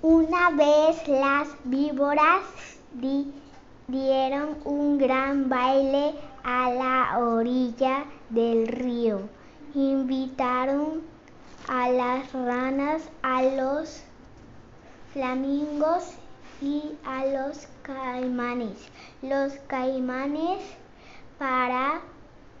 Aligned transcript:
Una 0.00 0.50
vez 0.50 1.08
las 1.08 1.48
víboras 1.64 2.44
dieron 3.88 4.56
un 4.64 4.96
gran 4.96 5.48
baile 5.48 6.14
a 6.44 6.70
la 6.70 7.18
orilla 7.18 8.04
del 8.30 8.68
río. 8.68 9.22
Invitaron 9.74 11.02
a 11.66 11.88
las 11.88 12.32
ranas, 12.32 13.10
a 13.22 13.42
los 13.42 14.04
flamingos 15.12 16.12
y 16.62 16.92
a 17.04 17.26
los 17.26 17.66
caimanes. 17.82 18.78
Los 19.20 19.54
caimanes 19.66 20.60
para 21.40 22.02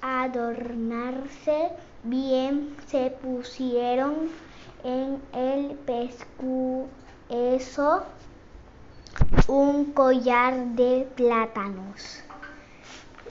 adornarse 0.02 1.70
bien 2.02 2.74
se 2.88 3.10
pusieron 3.10 4.28
en 4.82 5.20
el 5.32 5.76
pescuezo 5.86 6.47
un 9.48 9.92
collar 9.92 10.54
de 10.76 11.08
plátanos. 11.16 12.22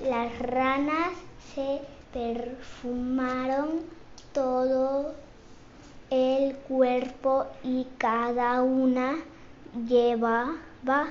Las 0.01 0.37
ranas 0.39 1.13
se 1.55 1.79
perfumaron 2.11 3.83
todo 4.33 5.15
el 6.09 6.55
cuerpo 6.57 7.45
y 7.63 7.87
cada 7.97 8.61
una 8.63 9.15
llevaba 9.87 11.07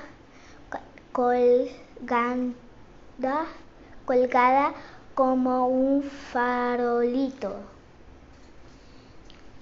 colgada, 4.05 4.73
como 5.15 5.67
un 5.67 6.03
farolito 6.03 7.55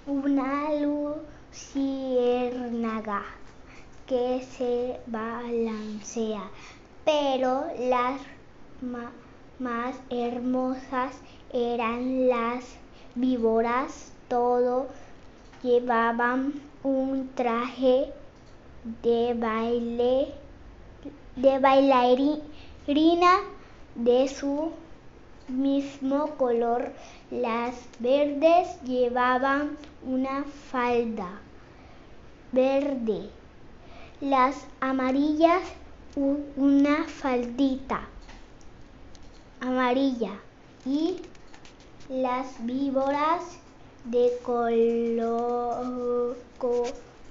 una 0.06 0.72
que 4.06 4.42
se 4.56 4.98
balancea, 5.06 6.50
pero 7.04 7.66
las 7.78 8.20
más 9.60 9.94
hermosas 10.10 11.14
eran 11.52 12.26
las 12.28 12.64
víboras, 13.14 14.12
todo 14.28 14.88
llevaban 15.62 16.54
un 16.82 17.30
traje 17.36 18.12
de 19.04 19.34
baile 19.34 20.34
de 21.36 21.58
bailarina 21.60 23.38
de 23.94 24.26
su 24.26 24.72
mismo 25.46 26.30
color. 26.36 26.92
Las 27.30 27.74
verdes 28.00 28.80
llevaban 28.82 29.76
una 30.04 30.44
falda 30.72 31.40
verde, 32.52 33.30
las 34.20 34.66
amarillas 34.80 35.62
una 36.56 37.04
faldita 37.04 38.08
amarilla 39.60 40.32
y 40.84 41.20
las 42.08 42.64
víboras 42.64 43.42
de 44.04 44.32
color 44.42 46.36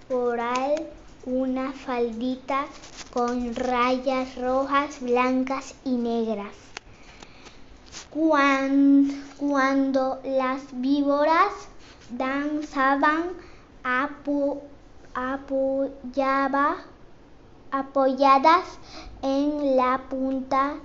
coral 0.07 0.87
una 1.25 1.71
faldita 1.71 2.65
con 3.11 3.55
rayas 3.55 4.35
rojas, 4.35 5.01
blancas 5.01 5.73
y 5.83 5.95
negras. 5.95 6.53
Cuando, 9.37 10.19
las 10.23 10.61
víboras 10.73 11.53
danzaban 12.09 13.31
apoyadas 17.71 18.65
en 19.21 19.75
la 19.75 20.01
punta 20.09 20.75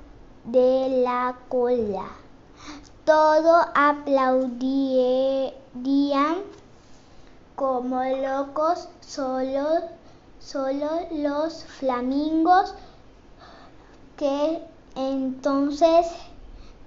de 0.44 1.02
la 1.04 1.36
cola, 1.48 2.06
todos 3.04 3.66
aplaudían 3.74 5.52
como 7.56 8.02
locos, 8.04 8.88
solo, 9.00 9.82
solo 10.38 10.88
los 11.10 11.64
flamingos 11.64 12.74
que 14.16 14.62
entonces 14.96 16.06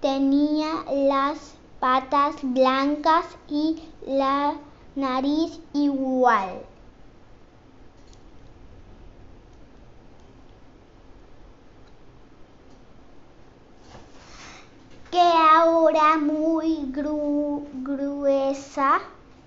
Tenía 0.03 0.83
las 0.91 1.55
patas 1.79 2.35
blancas 2.41 3.23
y 3.47 3.81
la 4.05 4.53
nariz 4.97 5.61
igual. 5.71 6.72
Que 15.13 15.21
ahora 15.21 16.17
muy 16.17 16.91
gruesa 16.91 18.99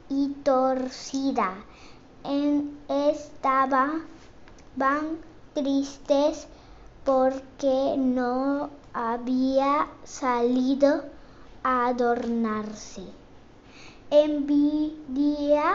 y 0.08 0.28
torcida. 0.44 1.54
En, 2.22 2.78
estaban 2.88 4.04
tristes 5.54 6.46
porque 7.04 7.96
no 7.98 8.70
había 8.92 9.88
salido 10.04 11.02
a 11.64 11.88
adornarse. 11.88 13.02
Envidiaban 14.12 15.74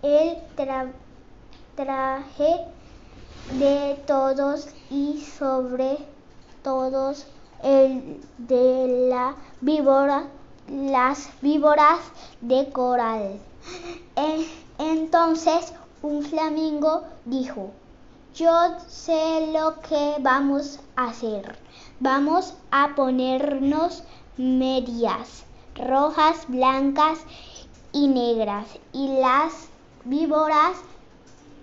el 0.00 0.38
traje 1.76 2.64
de 3.58 4.02
todos 4.06 4.68
y 4.88 5.20
sobre 5.20 5.98
todos 6.62 7.26
el 7.62 8.20
de 8.38 9.08
la 9.08 9.34
víbora, 9.60 10.26
las 10.68 11.30
víboras 11.40 12.00
de 12.40 12.70
coral. 12.70 13.38
Entonces 14.78 15.72
un 16.02 16.22
flamingo 16.22 17.04
dijo, 17.24 17.70
yo 18.34 18.50
sé 18.88 19.52
lo 19.52 19.80
que 19.80 20.16
vamos 20.20 20.80
a 20.96 21.10
hacer. 21.10 21.56
Vamos 22.00 22.54
a 22.70 22.94
ponernos 22.96 24.02
medias 24.36 25.44
rojas, 25.76 26.44
blancas 26.48 27.20
y 27.92 28.08
negras 28.08 28.66
y 28.92 29.08
las 29.20 29.68
víboras, 30.04 30.78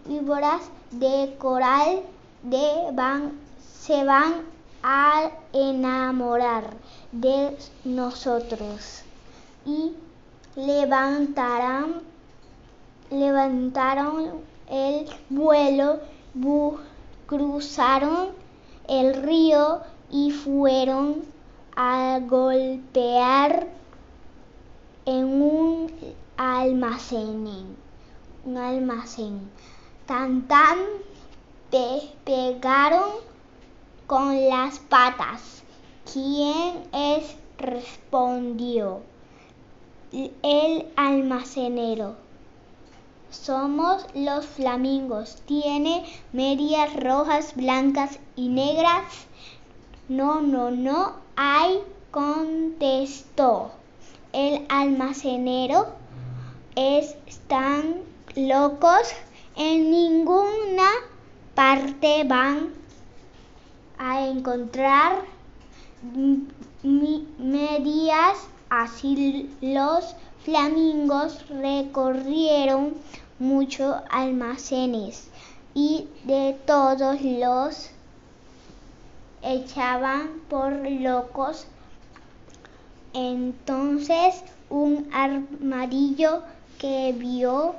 víboras 0.06 0.62
de 0.92 1.36
coral 1.38 2.04
de 2.44 2.92
van, 2.94 3.34
se 3.82 4.04
van 4.06 4.46
a 4.84 5.32
enamorar 5.54 6.74
de 7.12 7.58
nosotros 7.84 9.04
y 9.66 9.94
levantarán, 10.56 12.02
levantaron 13.10 14.42
el 14.70 15.08
vuelo, 15.30 16.00
cruzaron 17.26 18.30
el 18.88 19.22
río 19.22 19.82
y 20.12 20.32
fueron 20.32 21.24
a 21.76 22.20
golpear 22.28 23.68
en 25.06 25.42
un 25.42 25.92
almacén, 26.38 27.76
un 28.46 28.58
almacén. 28.58 29.50
Tan 30.06 30.48
tan 30.48 30.78
pegaron 32.26 33.10
con 34.10 34.50
las 34.50 34.80
patas. 34.80 35.62
¿Quién 36.12 36.82
es? 36.92 37.36
respondió 37.60 39.02
el 40.12 40.88
almacenero. 40.96 42.16
Somos 43.30 44.08
los 44.16 44.48
flamingos. 44.48 45.44
Tiene 45.46 46.06
medias 46.34 46.96
rojas, 46.96 47.56
blancas 47.56 48.18
y 48.36 48.48
negras. 48.48 49.04
No, 50.08 50.42
no, 50.42 50.72
no 50.72 51.14
hay, 51.36 51.80
contestó 52.10 53.70
el 54.34 54.66
almacenero. 54.70 55.86
Están 56.76 58.02
locos, 58.36 59.12
en 59.56 59.92
ninguna 59.92 60.90
parte 61.54 62.24
van 62.24 62.80
a 64.00 64.26
encontrar 64.28 65.24
medias. 66.84 68.48
Así 68.70 69.50
los 69.62 70.16
flamingos 70.44 71.48
recorrieron 71.50 72.94
muchos 73.40 73.96
almacenes 74.10 75.30
y 75.74 76.08
de 76.24 76.58
todos 76.66 77.22
los 77.22 77.90
echaban 79.42 80.42
por 80.50 80.72
locos. 80.72 81.66
Entonces 83.14 84.44
un 84.70 85.10
armadillo 85.12 86.44
que 86.78 87.14
vio 87.18 87.76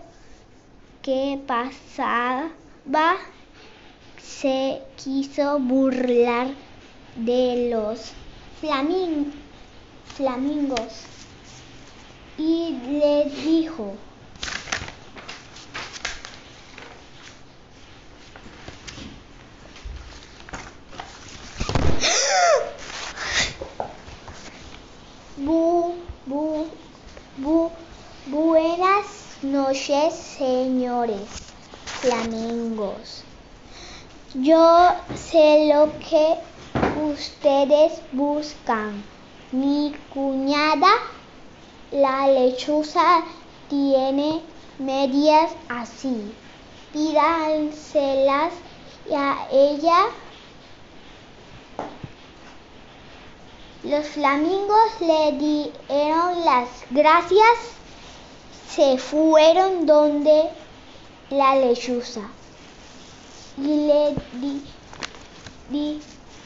que 1.03 1.41
pasaba 1.47 2.49
se 4.23 4.83
quiso 4.97 5.59
burlar 5.59 6.49
de 7.17 7.71
los 7.71 8.13
flamingos 10.17 11.05
y 12.37 12.79
le 13.01 13.25
dijo 13.25 13.97
buenas 28.27 29.43
noches, 29.43 30.15
señores 30.15 31.29
flamingos. 32.01 33.30
Yo 34.35 34.91
sé 35.17 35.67
lo 35.75 35.91
que 35.99 36.37
ustedes 37.03 38.01
buscan. 38.13 39.03
Mi 39.51 39.93
cuñada, 40.15 40.87
la 41.91 42.29
lechuza, 42.29 43.25
tiene 43.69 44.41
medias 44.79 45.51
así. 45.69 46.33
Pídanselas 46.93 48.53
a 49.13 49.49
ella 49.51 50.07
Los 53.83 54.07
flamingos 54.07 55.01
le 55.01 55.33
dieron 55.33 56.45
las 56.45 56.69
gracias, 56.91 57.59
se 58.69 58.97
fueron 58.97 59.87
donde 59.87 60.51
la 61.31 61.57
lechuza 61.57 62.31
le 63.61 64.15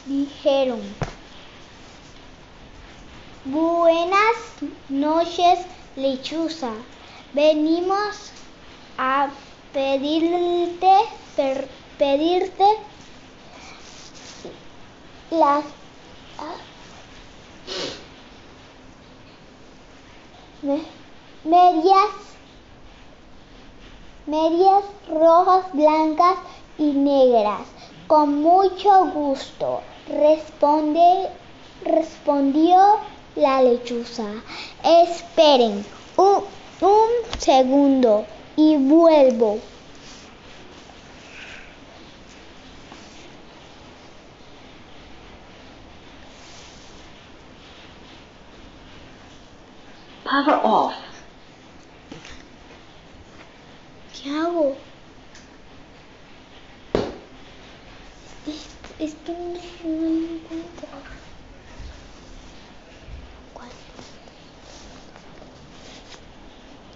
dijeron, 0.05 0.81
buenas 3.45 4.35
noches 4.89 5.59
lechuza, 5.95 6.71
venimos 7.33 8.31
a 8.97 9.29
pedirte, 9.71 10.95
pedirte 11.97 12.65
las 15.31 15.63
medias, 21.43 22.09
medias 24.25 24.83
rojas, 25.07 25.65
blancas 25.73 26.37
y 26.77 26.93
negras. 26.93 27.67
Con 28.07 28.41
mucho 28.41 29.05
gusto, 29.07 29.83
responde, 30.07 31.29
respondió 31.81 32.77
la 33.35 33.61
lechuza. 33.61 34.43
Esperen 34.83 35.85
un, 36.17 36.43
un 36.81 37.09
segundo 37.37 38.27
y 38.55 38.77
vuelvo. 38.77 39.59
Power 50.25 50.59
off. 50.63 50.95
¿Qué 54.11 54.29
hago? 54.29 54.94
Esto 58.45 59.31
no 59.31 59.89
lo 59.89 60.07
encuentro. 60.35 60.87
¿Cuál? 63.53 63.69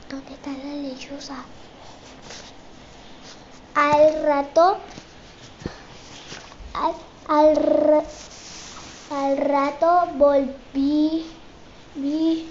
¿Dónde 0.10 0.34
está 0.34 0.52
la 0.52 0.74
lechuza? 0.76 1.38
Al 3.74 4.24
rato, 4.24 4.78
al, 6.74 6.94
al, 7.28 8.04
al 9.12 9.38
rato 9.38 10.08
volví, 10.18 11.26
vi 11.96 12.50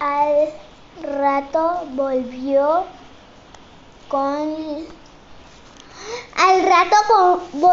Al 0.00 0.48
rato 1.20 1.82
volvió 1.92 2.84
con 4.08 4.56
al 6.36 6.62
rato 6.62 6.96
con 7.08 7.70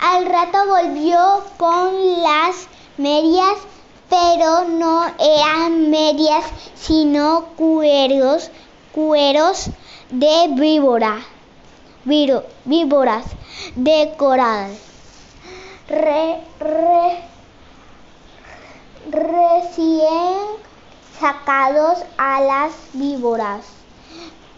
al 0.00 0.24
rato 0.26 0.58
volvió 0.66 1.44
con 1.58 2.22
las 2.22 2.68
medias, 2.96 3.58
pero 4.08 4.64
no 4.64 5.04
eran 5.18 5.90
medias, 5.90 6.44
sino 6.74 7.44
cueros, 7.56 8.50
cueros 8.92 9.66
de 10.10 10.48
víbora, 10.52 11.18
víboras 12.04 13.26
de 13.74 14.14
coral. 14.16 14.74
Re, 15.86 16.40
re, 16.60 16.69
a 22.18 22.40
las 22.40 22.72
víboras 22.94 23.64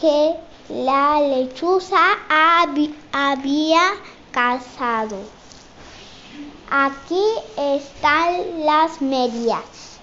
que 0.00 0.34
la 0.70 1.20
lechuza 1.20 1.98
había 3.12 3.92
cazado. 4.30 5.18
Aquí 6.70 7.22
están 7.58 8.64
las 8.64 9.02
medias. 9.02 9.98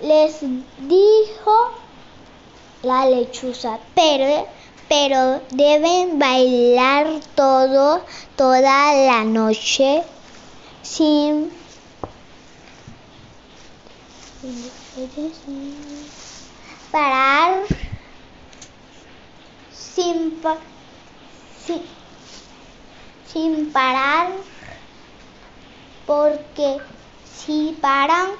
Les 0.00 0.40
dijo 0.78 1.70
la 2.84 3.06
lechuza, 3.06 3.80
pero, 3.96 4.46
pero 4.88 5.40
deben 5.50 6.20
bailar 6.20 7.18
todo, 7.34 8.00
toda 8.36 8.94
la 8.94 9.24
noche 9.24 10.04
sin 10.82 11.50
parar 16.92 17.64
sin, 19.72 20.40
sin, 23.26 23.72
parar 23.72 24.30
porque 26.06 26.78
si 27.24 27.76
paran 27.80 28.30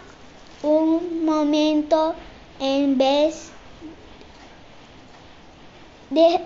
un 0.62 1.24
momento 1.24 2.14
en 2.60 2.98
vez 2.98 3.50
de 6.10 6.40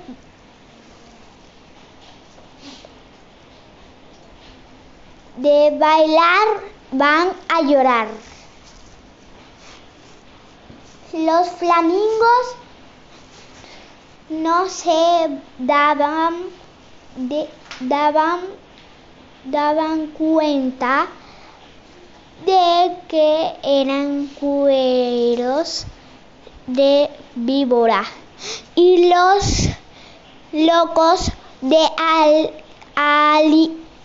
de 5.36 5.76
bailar 5.78 6.48
van 6.92 7.32
a 7.48 7.60
llorar. 7.60 8.37
Los 11.12 11.48
flamingos 11.52 12.54
no 14.28 14.68
se 14.68 15.40
daban, 15.58 16.34
daban, 17.80 18.40
daban 19.44 20.08
cuenta 20.08 21.06
de 22.44 22.96
que 23.08 23.52
eran 23.62 24.26
cueros 24.38 25.86
de 26.66 27.08
víbora. 27.34 28.04
Y 28.74 29.08
los 29.08 29.70
locos 30.52 31.32
de 31.62 31.86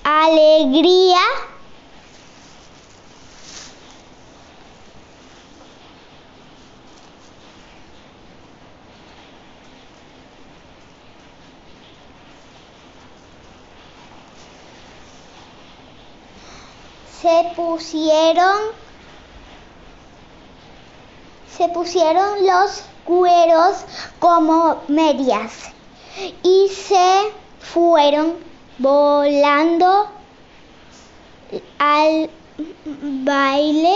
alegría 0.04 1.20
se 17.24 17.54
pusieron 17.74 18.56
se 21.58 21.70
pusieron 21.70 22.46
los 22.46 22.84
cueros 23.04 23.78
como 24.20 24.84
medias 24.88 25.72
y 26.44 26.70
se 26.70 27.34
fueron 27.60 28.36
volando 28.78 30.08
al 31.80 32.30
baile 32.92 33.96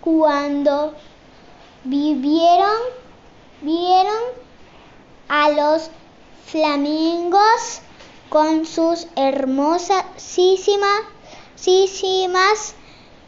cuando 0.00 0.94
vivieron 1.82 2.78
vieron 3.60 4.22
a 5.28 5.48
los 5.48 5.90
flamingos 6.46 7.80
con 8.28 8.64
sus 8.66 9.08
hermosísimas 9.16 11.00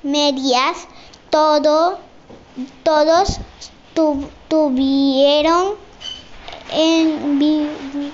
medias 0.03 0.89
todo, 1.31 1.99
todos 2.83 3.39
tuvieron 4.49 5.77
envidia 6.71 8.12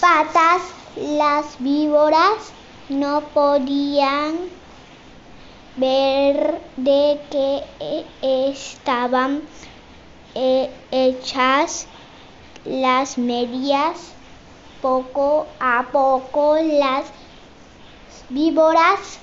patas 0.00 0.62
las 0.96 1.56
víboras 1.58 2.52
no 2.88 3.22
podían 3.32 4.36
ver 5.76 6.60
de 6.76 7.20
qué 7.30 7.64
estaban 8.22 9.42
eh, 10.34 10.70
hechas 10.90 11.86
las 12.64 13.18
medias. 13.18 14.12
Poco 14.82 15.46
a 15.60 15.86
poco 15.92 16.56
las 16.56 17.06
víboras 18.28 19.18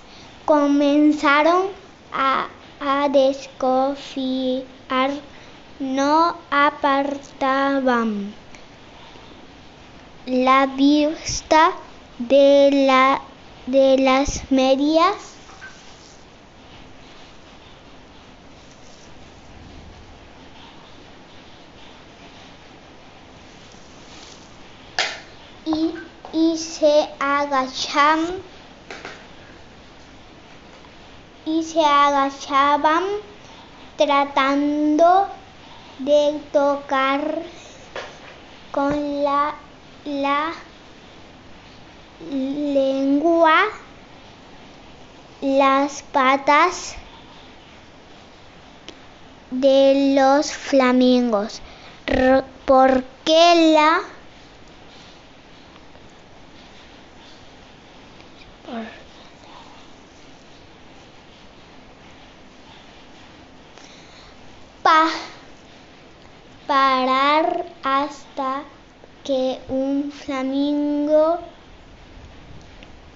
comenzaron 0.46 1.68
a, 2.12 2.48
a 2.80 3.10
desconfiar, 3.10 4.66
no 5.80 6.36
apartaban 6.50 8.34
la 10.26 10.66
vista 10.66 11.74
de, 12.18 12.70
la, 12.88 13.22
de 13.66 13.98
las 13.98 14.52
medias. 14.52 15.16
Y, 25.66 25.94
y 26.34 26.58
se 26.58 27.10
agachaban 27.20 28.42
y 31.46 31.64
se 31.64 31.84
agachaban 31.84 33.04
tratando 33.98 35.28
de 36.00 36.40
tocar 36.52 37.44
con 38.72 39.24
la 39.24 39.54
la 40.06 40.54
lengua, 42.30 43.64
las 45.42 46.04
patas 46.04 46.96
de 49.50 50.14
los 50.16 50.52
flamingos. 50.52 51.62
¿Por 52.66 53.04
qué 53.26 53.74
la 53.74 54.02
pa 64.84 65.08
parar 66.66 67.66
hasta 67.84 68.64
que 69.24 69.60
un 69.70 70.12
flamingo 70.12 71.51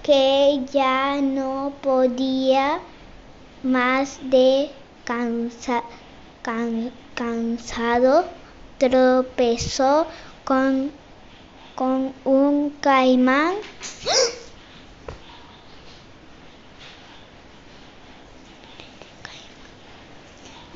que 0.06 0.64
ya 0.72 1.20
no 1.20 1.72
podía 1.82 2.78
más 3.64 4.20
de 4.30 4.70
cansado 7.16 8.24
tropezó 8.78 10.06
con, 10.44 10.92
con 11.74 12.14
un 12.24 12.70
caimán. 12.80 13.56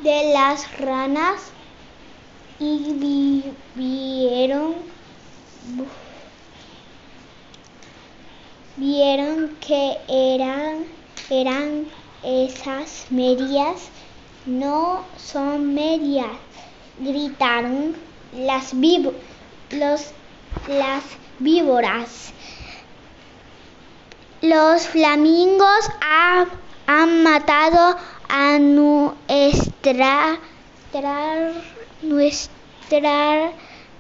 De 0.03 0.33
las 0.33 0.77
ranas 0.81 1.53
y 2.59 2.95
vivieron 3.77 4.75
vieron 8.81 9.57
que 9.61 9.99
eran, 10.09 10.87
eran 11.29 11.87
esas 12.25 13.05
medias, 13.11 13.91
no 14.47 15.05
son 15.19 15.75
medias, 15.75 16.31
gritaron 16.99 17.95
las, 18.33 18.73
los, 18.73 20.13
las 20.67 21.05
víboras. 21.41 22.33
Los 24.41 24.87
flamingos 24.87 25.91
han 26.87 27.23
matado 27.23 27.99
a 28.31 28.59
nuestra, 28.59 30.39
nuestra, 32.01 33.53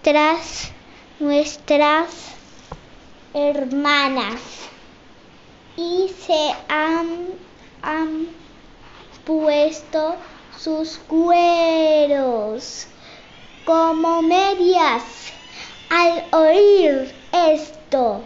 tras 0.02 0.72
nuestras 1.18 2.30
hermanas 3.34 4.69
y 5.80 6.10
se 6.26 6.54
han, 6.68 7.28
han 7.80 8.28
puesto 9.24 10.14
sus 10.58 10.98
cueros 11.08 12.86
como 13.64 14.20
medias. 14.20 15.02
Al 15.88 16.24
oír 16.32 17.14
esto, 17.32 18.20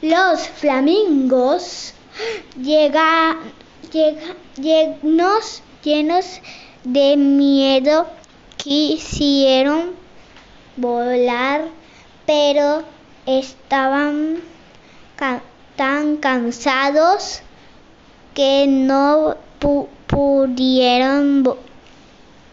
los 0.00 0.48
flamingos 0.48 1.92
llega, 2.56 3.36
llenos, 4.56 5.62
llenos 5.82 6.40
de 6.84 7.16
miedo 7.16 8.06
quisieron 8.56 9.94
volar 10.76 11.64
pero 12.26 12.84
estaban 13.26 14.40
tan 15.76 16.16
cansados 16.16 17.42
que 18.34 18.66
no 18.66 19.36
pudieron 20.06 21.56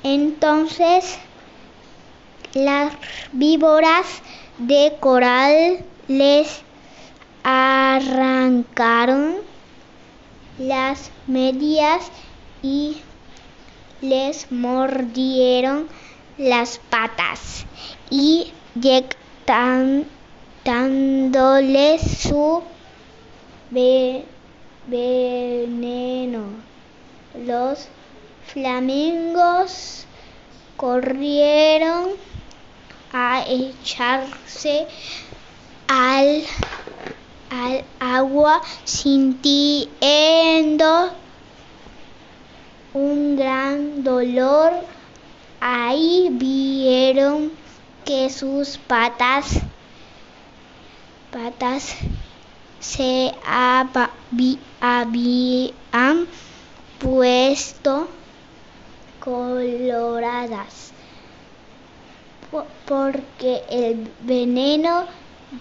Entonces 0.03 1.19
las 2.55 2.93
víboras 3.33 4.07
de 4.59 4.97
coral 5.01 5.85
les 6.09 6.63
arrancaron 7.43 9.37
las 10.59 11.11
medias 11.27 12.11
y 12.63 13.03
les 14.01 14.51
mordieron 14.53 15.89
las 16.39 16.79
patas 16.91 17.65
y 18.11 18.53
dándoles 20.65 22.01
su 22.03 22.63
veneno. 24.87 26.45
Los 27.47 27.89
flamingos 28.47 30.07
corrieron 30.77 32.11
a 33.13 33.45
echarse 33.49 34.87
al, 35.89 36.43
al 37.55 37.85
agua 38.01 38.61
sintiendo 38.85 40.01
un 42.93 43.37
gran 43.37 44.03
dolor. 44.03 44.73
Ahí 45.61 46.29
vieron 46.31 47.53
que 48.05 48.29
sus 48.31 48.77
patas 48.79 49.61
patas 51.33 51.97
se 52.81 53.35
habían 54.81 56.27
puesto 57.01 58.09
coloradas 59.19 60.93
porque 62.87 63.63
el 63.69 64.09
veneno 64.21 65.07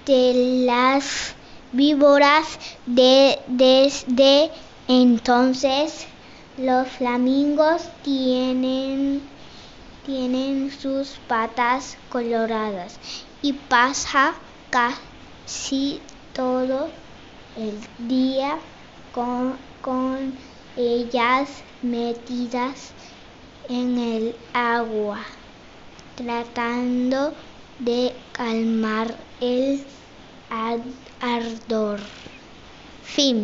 de 0.06 0.64
las 0.66 1.34
víboras 1.74 2.60
de, 2.86 3.40
desde 3.48 4.52
entonces 4.88 6.06
los 6.58 6.88
flamingos 6.88 7.90
tienen, 8.04 9.22
tienen 10.06 10.72
sus 10.72 11.20
patas 11.28 11.98
coloradas 12.10 13.00
y 13.42 13.54
pasa 13.54 14.36
casi 14.70 16.00
todo 16.34 16.90
el 17.58 18.08
día 18.08 18.58
con, 19.12 19.58
con 19.82 20.34
ellas 20.78 21.50
metidas 21.82 22.94
en 23.70 23.98
el 23.98 24.36
agua, 24.54 25.20
tratando 26.16 27.34
de 27.80 28.14
calmar 28.32 29.16
el 29.42 29.84
ardor. 31.32 32.00
Fin. 33.14 33.40